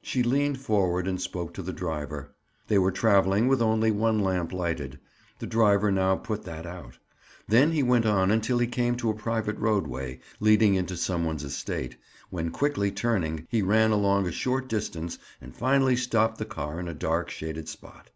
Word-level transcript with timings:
She 0.00 0.22
leaned 0.22 0.58
forward 0.62 1.06
and 1.06 1.20
spoke 1.20 1.52
to 1.52 1.60
the 1.62 1.74
driver. 1.74 2.34
They 2.68 2.78
were 2.78 2.90
traveling 2.90 3.48
with 3.48 3.60
only 3.60 3.90
one 3.90 4.18
lamp 4.18 4.50
lighted; 4.50 4.98
the 5.40 5.46
driver 5.46 5.92
now 5.92 6.16
put 6.16 6.44
that 6.44 6.64
out. 6.64 6.96
Then 7.46 7.72
he 7.72 7.82
went 7.82 8.06
on 8.06 8.30
until 8.30 8.56
he 8.60 8.66
came 8.66 8.96
to 8.96 9.10
a 9.10 9.14
private 9.14 9.58
roadway, 9.58 10.20
leading 10.40 10.74
into 10.74 10.96
some 10.96 11.22
one's 11.26 11.44
estate, 11.44 11.96
when 12.30 12.48
quickly 12.50 12.90
turning, 12.90 13.46
he 13.50 13.60
ran 13.60 13.90
along 13.90 14.26
a 14.26 14.32
short 14.32 14.68
distance 14.70 15.18
and 15.38 15.54
finally 15.54 15.96
stopped 15.96 16.38
the 16.38 16.46
car 16.46 16.80
in 16.80 16.88
a 16.88 16.94
dark 16.94 17.28
shaded 17.28 17.68
spot. 17.68 18.08